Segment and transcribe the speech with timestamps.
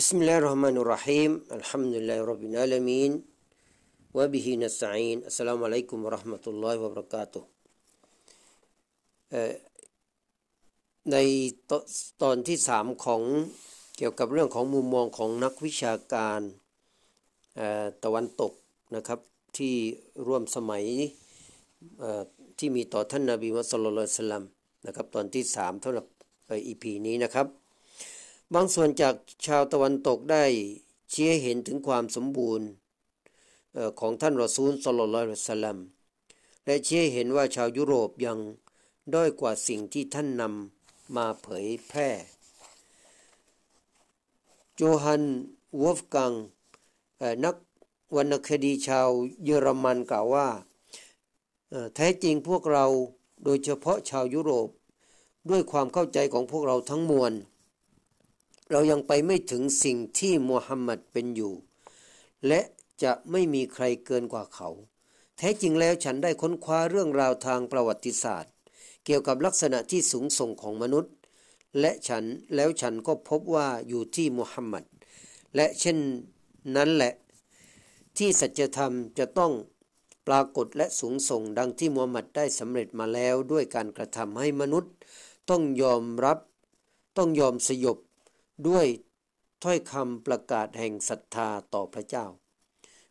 [0.00, 3.12] بسم الله الرحمن الرحيم الحمد لله رب العالمين
[4.16, 7.42] وبه نستعين السلام عليكم ورحمة الله وبركاته
[9.30, 9.52] เอ่อ
[11.12, 11.16] ใน
[11.70, 11.72] ต
[12.22, 13.22] ตอนที่สามของ
[13.96, 16.40] เกี่ยวกับเรื่องของมุมมองของนักวิชาการ
[17.56, 18.52] เอ่อตะวันตก
[18.96, 19.20] นะครับ
[19.56, 19.74] ที่
[20.26, 20.84] ร่วมสมัย
[22.00, 22.22] เอ่อ
[22.58, 24.42] ที่มีต่อท่านนาบีมุฮัมมัดสุลลัลลอฮุอะลัยฮิวะสัลลัม
[24.86, 26.06] นะครับตอนที่สามสำหรับ
[26.66, 27.46] อีพีนี้นะครับ
[28.53, 29.15] บางส่วนจาก
[29.45, 30.43] ชาวตะวันตกได้
[31.13, 32.67] ชี้ให้เห็นถึงความสมบูรณ์
[33.99, 35.77] ของท่านรอซูลสลลัลลอฮุอะลัยฮิวะสัลลัม
[36.65, 38.39] และชี้ให้เห็นว่าชาวยุโรปยัง
[39.13, 42.09] ด้อยกว่าสิ่งที่ท่านนำมาเผยแพร่
[44.75, 45.23] โจฮัน
[45.81, 46.31] วอฟกัง
[47.45, 47.55] นัก
[48.15, 49.07] วรรณคดีชาว
[49.43, 50.47] เยอรมันกล่าวว่า
[51.95, 52.85] แท้จริงพวกเรา
[53.43, 54.69] โดยเฉพาะชาวยุโรป
[55.49, 57.33] ด้วยความเข้าใจของพวกเราทั้งมวล
[58.71, 61.53] เรายังไปไม่ถึงสิ่งที่มูฮัมหมัดเป็นอยู่
[62.47, 62.61] และ
[63.03, 64.69] จะไม่มีใครเกินกว่าเขา
[65.37, 68.51] แท้จริงแล้วฉันได้ค้นคว้าเรื่องราวทางประวัติศาสตร์
[69.05, 71.13] เกี่ยวกับลักษณะที่สูงส่งของมนุษย์
[71.79, 72.23] และฉัน
[72.55, 74.83] แล้วฉันก็พบว่าอยู่ที่มุฮัมหมัด
[75.55, 75.97] และเช่น
[76.75, 77.13] นั้นแหละ
[78.17, 79.51] ที่สัจธรรมจะต้อง
[80.27, 84.93] ปรากฏและสูงส่งดังที่มูฮัมหมัดได้สำเร็จมาแล้วด้วยการกระทำให้มนุษย์
[85.49, 86.37] ต้องยอมรับ
[87.17, 87.97] ต้องยอมสยบ
[88.67, 88.87] ด้วย
[89.63, 92.25] ถ้อยคำประกาศแห่งศรัทธาต่อพระเจ้า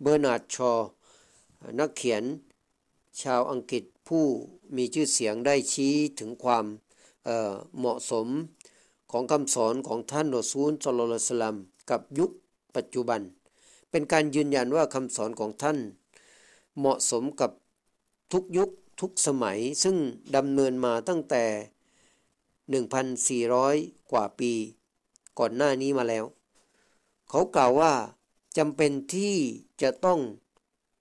[0.00, 0.72] เบอร์นาร์ดชอ
[1.78, 2.24] นักเขียน
[3.22, 4.24] ชาวอังกฤษผู้
[4.76, 6.64] มีชื่อเสียงได้ชี้ถึงความ
[7.24, 8.26] เเหมาะสม
[9.12, 11.56] ของคำสอนของท่านรอซูลสลลสลัม
[11.90, 12.30] กับยุค
[12.76, 13.20] ปัจจุบัน
[13.90, 15.78] เป็นการยืนยันว่าคำสอนของท่าน
[16.78, 17.50] เหมาะสมกับ
[18.32, 19.96] ทุกยุคทุกสมัยซึ่ง
[20.36, 21.44] ดำเนินมาตั้งแต่
[23.54, 24.52] 1,400 กว่าปี
[25.38, 26.24] ก่อนหน้านี้มาแล้ว
[27.28, 27.92] เขากล่าวว่า
[28.58, 29.34] จำเป็นที่
[29.82, 30.20] จะต้อง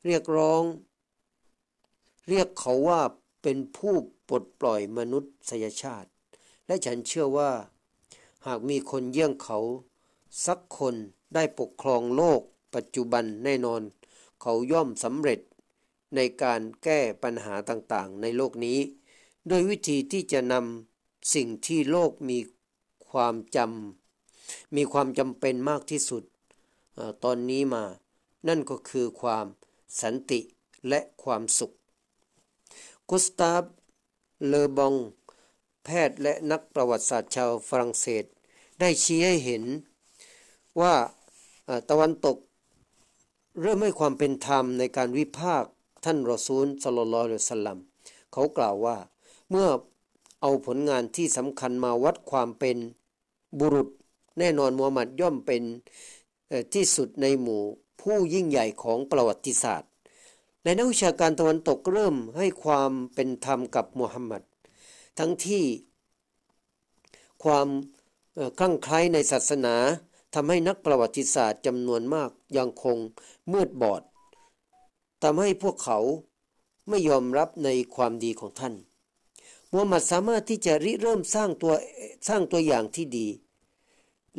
[0.06, 0.64] เรียกร้อง
[2.30, 3.02] เรียกเขาว่า
[3.42, 3.96] เป็นผู้
[4.28, 6.10] ปลดปล่อยมนุษยชาติ
[6.68, 7.52] และฉันเชื่อว่า
[8.46, 9.60] หากมีคนเยี่ยงเขา
[10.46, 10.96] สักคน
[11.34, 12.42] ได้ปกครองโลก
[12.76, 13.82] ปัจจุบันแน่นอน
[14.42, 15.40] เขาย่อมสำเร็จ
[16.16, 18.80] ในการแก้ปัญหาต่างๆ ในโลกนี้
[19.48, 22.40] โดยวิธีที่จะนำสิ่งที่โลกมี
[23.10, 24.03] ความจำ
[24.76, 26.24] มีความจำเป็นมากที่สุด
[26.98, 27.84] อตอนนี้มา
[28.48, 29.46] นั่นก็คือความ
[30.02, 30.40] สันติ
[30.90, 31.72] และความสุข
[33.10, 33.64] กุสตาฟ
[34.48, 34.94] เลอบอง
[35.84, 38.24] แพทย์และนักประวัติศาสตร์ชาวฝรั่งเศส
[38.80, 39.64] ได้ชี้ให้เห็น
[40.82, 40.94] ว่า
[41.90, 42.38] ตะวันตก
[43.62, 45.72] เริ่มให้ความเป็นธรรมในการวิพากษ์
[46.06, 47.22] ท่านรอซูลสลลลอ
[47.52, 47.80] สลัม
[48.34, 48.98] เขากล่าวว่า
[49.50, 49.68] เมื่อ
[50.42, 52.78] เอาผลงานที่สำคัญมาวัดความเป็น
[53.60, 53.90] บุรุษ
[54.40, 55.64] แน่นอนมูฮัมหมัดย่อมเป็น
[56.74, 57.64] ที่สุดในหมู่
[58.02, 59.92] ผู้ยิ่งใหญ่ของประวัติศาสตร์
[60.64, 64.42] และนักวิชาการตะวันตกเริ่มให้ความเป็นธรรมกับมูฮัมหมัด
[65.20, 65.64] ทั้งที่
[67.44, 67.68] ความ
[68.60, 69.76] คลั่งไคล้ในศาสนา
[70.34, 72.98] ทำให้นักประวัติศาสตร์จำนวนมากยังคง
[73.52, 74.02] มืดบอด
[75.24, 76.00] ทำให้พวกเขา
[76.90, 78.74] ไม่ยอมรับในความดีของท่าน
[79.72, 81.74] มูฮัมหมัดสามารถที่จะริเริ่มสร้างตัว
[82.28, 83.28] สร้างตัวอย่างที่ดี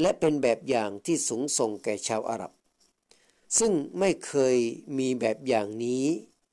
[0.00, 2.53] และเป็นแบบอย่างที่สูงส่งแก่ชาวอาหรับ
[3.59, 4.56] ซึ่งไม่เคย
[4.99, 6.05] มีแบบอย่างนี้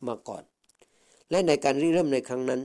[0.07, 0.43] มาก่อน
[1.29, 2.61] และในการริเริ่มในครั้งนั้น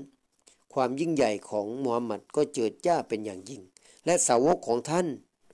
[0.74, 3.62] ความยิ่งใหญ่ของมูฮัมหมัดก็เจิดจ้าเป็นอย่างยิ่ง
[4.06, 5.06] และสาวกของท่าน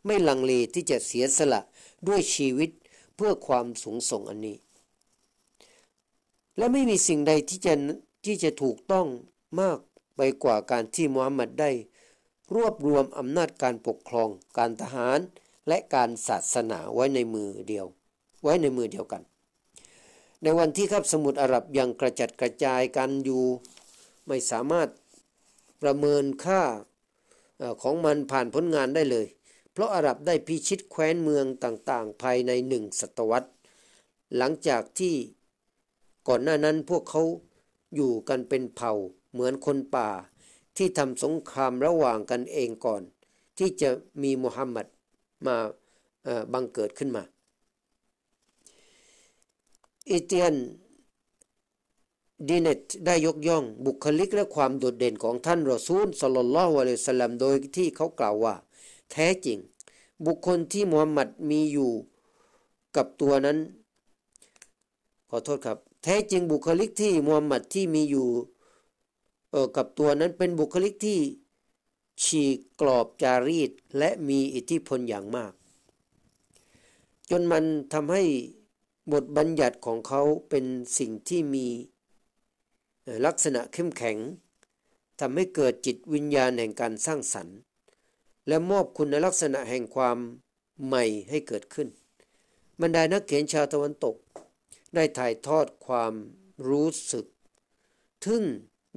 [0.06, 1.60] ไม่ลังเลที่จะเสียสละ
[2.08, 2.70] ด้วยชีวิต
[3.16, 4.56] เพื่อความสูงส่งอันนี้
[6.56, 7.74] และไม่มีสิ่งใดที่จะ
[8.24, 9.06] ที่จะถูกต้อง
[9.60, 9.78] มาก
[10.16, 11.70] ไปกว่าการที่มูฮัมหมัดได้
[12.54, 14.28] รวบรวมอำนาจการปกครอง
[14.58, 15.18] การทหาร
[15.68, 17.86] และการศาสนาไว้ในมือเดียว
[18.42, 19.22] ไว้ในมือเดียวกัน
[20.42, 23.44] ในวันที่คับสมุทรอาหรับยังกระจัดกระจายกันอยู่
[24.26, 24.88] ไม่สามารถ
[25.82, 26.62] ประเมินค่า
[27.82, 29.26] ของมันผ่านผลงานได้เลย
[29.72, 33.50] เพราะอาหรับได้พิชิตแคว้นเมืองต่างๆ ภายในหนึ่งศตวรรษ
[34.36, 35.14] หลังจากที่
[36.28, 37.22] ก่อนหน้านั้นพวกเขา
[37.94, 38.92] อยู่กันเป็นเผ่า
[39.32, 40.08] เหมือนคนป่า
[40.76, 43.02] ที่ทำสงครามระหว่างกันเองก่อน
[43.58, 43.90] ที่จะ
[44.22, 44.86] มีมุฮัมมัด
[45.46, 45.56] มา
[46.52, 47.22] บังเกิดขึ้นมา
[50.10, 50.54] อิเตียน
[52.48, 58.54] ดีเนตได้ยกย่องบุคลิกและความโดดเด่นของท่านรอซูลสลลัลอฮุอะลัยสลัมโดยที่เขากล่าวว่า
[59.12, 59.58] แท้จริง
[60.26, 61.90] บุคคลที่มุฮัมมัดมีอยู่
[62.96, 63.58] กับตัวนั้น
[65.28, 68.28] ขอโทษครับ แท้จริงบุคลิกที่มุฮัมมัดที่มีอยู่
[69.54, 71.18] ออกับตัวนั้นเป็นบุคลิกที่
[72.24, 75.52] ฉีกกรอบจารีตและมีอิทธิพลอย่างมาก
[77.30, 78.22] จนมันทำให้
[79.12, 80.64] บทบัญญัติของเขาเป็น
[80.98, 81.66] สิ่งที่มี
[83.26, 84.16] ลักษณะเข้มแข็ง
[85.20, 87.56] ทำให้เกิดจิตวิญญาณแห่งการสร้างสรรค์
[88.48, 90.18] และมอบคุณลักษณะแห่งความ
[90.86, 91.88] ใหม่ให้เกิดขึ้น
[92.80, 94.16] บรรดานักเขียนชาวตะวันตก
[94.94, 96.14] ได้ถ่ายทอดความ
[96.68, 97.26] รู้สึก
[98.24, 98.44] ทึ่ง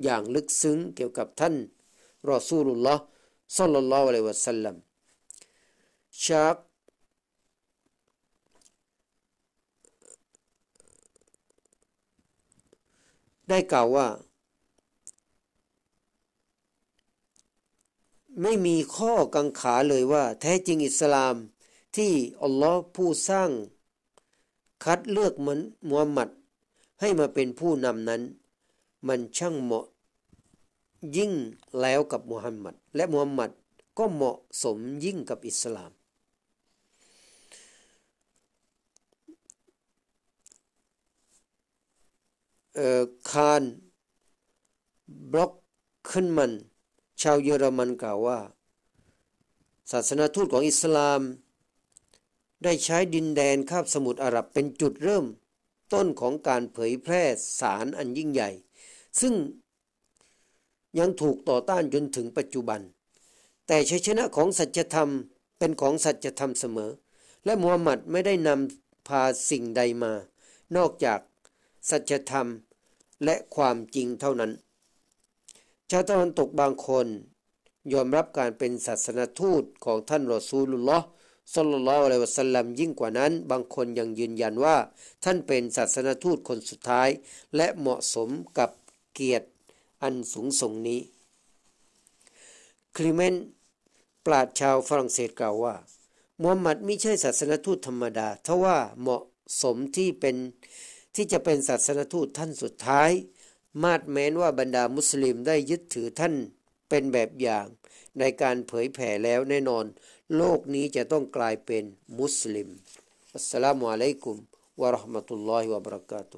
[0.03, 1.55] อย่างลึกซึ้งเกี่ยวกับท่าน
[2.29, 3.03] รอซูลุลลอฮ์
[3.57, 4.75] ซัลลัลลอฮุอะลัยวะสัลลัม
[6.25, 6.55] ชาก
[13.49, 14.07] ได้กล่าวว่า
[18.41, 21.35] ไม่มีข้อกังขาเลยว่า แท้จริงอิสลาม
[21.95, 22.11] ที่
[22.43, 23.51] อัลลอฮ์ผู้สร้าง
[24.83, 26.29] คัดเลือกมันมูฮัมหมัด
[27.01, 28.21] ให้มาเป็นผู้นำนั้น
[29.07, 29.85] มันช่างเหมาะ
[31.17, 31.33] ยิ่ง
[31.81, 33.49] แล้วกับมูฮัมหมัด และมูฮัมหมัด
[33.97, 35.91] ก็เหมาะสมยิ่งกับอิสลาม
[43.31, 43.63] คาร
[45.31, 45.51] บล็อก
[46.11, 46.51] ขึ้นมัน
[47.21, 48.39] ชาวเยอรมันกล่าวว่า
[49.91, 51.21] ศาสนาทูตของอิสลาม
[52.63, 55.25] ได้ใช้ดินแดนคาบสมุทรอาหรับเป็นจุดเริ่ม
[55.93, 57.23] ต้นของการเผยแพร่
[57.59, 58.51] สารอันยิ่งใหญ่
[59.21, 59.33] ซึ่ง
[60.99, 62.81] ยังถูกต่อต้านจนถึงปัจจุบัน
[63.67, 65.09] แต่ชัยชนะของสัจธรรม
[65.57, 66.91] เป็นของสัจธรรมเสมอ
[67.45, 70.13] และมูฮัมหมัดไม่ได้นำพาสิ่งใดมา
[70.75, 71.19] นอกจาก
[71.89, 72.47] สัจธรรม
[73.25, 74.51] และความจริงเท่านั้น
[75.89, 77.07] ชาวตะวันตกบางคน
[77.93, 81.05] ยอมรับการเป็นศาสนทูตของท่านรอซูลุลลอฮ์
[81.55, 84.77] สลลลลออะลัยวะสัลลัมยิ่งกว่านั้น บางคนยังยืนยันว่า
[85.23, 87.09] ท่านเป็นศาสนทูตคนสุดท้าย
[87.55, 88.69] และเหมาะสมกับ
[89.15, 89.47] เกียรติ
[90.01, 91.01] อันสูงส่งนี้
[92.95, 93.35] คลิเมน
[94.25, 95.75] ปราชชาวฝรั่งเศสกล่าวว่า
[96.41, 99.23] มูฮัมหมัดไม่ใช่ศาสนทูตธรรมดาทว่าเหมาะ
[99.63, 100.35] สมที่เป็น
[101.15, 103.11] ที่จะเป็นศาสนทูตท่านสุดท้าย
[103.83, 106.33] มาดแม้นว่าบรรดามุสลิมได้ยึดถือท่าน
[106.89, 107.65] เป็นแบบอย่าง
[108.19, 109.85] ในการเผยแผ่แล้วแน่นอน
[110.37, 111.83] โลกนี้จะต้องกลายเป็น
[112.19, 112.69] มุสลิม
[113.35, 114.37] อัสสลามุอะลัยกุม
[114.81, 116.37] วะราะห์มะตุลลอฮิวะบะเราะกาตุ